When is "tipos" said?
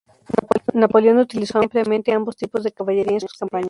2.35-2.63